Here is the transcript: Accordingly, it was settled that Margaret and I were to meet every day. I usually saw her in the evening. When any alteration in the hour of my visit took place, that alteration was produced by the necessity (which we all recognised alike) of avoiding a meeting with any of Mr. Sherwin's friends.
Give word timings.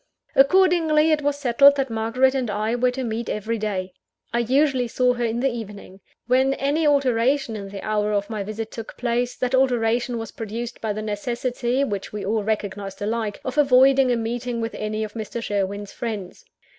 Accordingly, 0.35 1.11
it 1.11 1.21
was 1.21 1.37
settled 1.37 1.75
that 1.75 1.91
Margaret 1.91 2.33
and 2.33 2.49
I 2.49 2.73
were 2.75 2.89
to 2.89 3.03
meet 3.03 3.29
every 3.29 3.59
day. 3.59 3.93
I 4.33 4.39
usually 4.39 4.87
saw 4.87 5.13
her 5.13 5.23
in 5.23 5.41
the 5.41 5.51
evening. 5.51 5.99
When 6.25 6.55
any 6.55 6.87
alteration 6.87 7.55
in 7.55 7.69
the 7.69 7.83
hour 7.83 8.11
of 8.11 8.27
my 8.27 8.41
visit 8.41 8.71
took 8.71 8.97
place, 8.97 9.35
that 9.35 9.53
alteration 9.53 10.17
was 10.17 10.31
produced 10.31 10.81
by 10.81 10.91
the 10.91 11.03
necessity 11.03 11.83
(which 11.83 12.11
we 12.11 12.25
all 12.25 12.41
recognised 12.43 12.99
alike) 12.99 13.39
of 13.45 13.59
avoiding 13.59 14.11
a 14.11 14.15
meeting 14.17 14.59
with 14.59 14.73
any 14.73 15.03
of 15.03 15.13
Mr. 15.13 15.39
Sherwin's 15.39 15.91
friends. 15.91 16.45